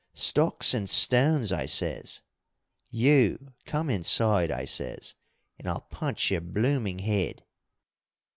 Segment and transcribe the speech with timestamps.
[0.15, 2.21] 'Stocks and stones!' I says.
[2.89, 5.13] 'You come inside,' I says,
[5.59, 7.43] 'and I'll punch your blooming head.'